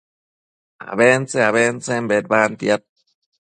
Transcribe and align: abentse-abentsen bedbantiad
abentse-abentsen 0.93 2.03
bedbantiad 2.09 2.81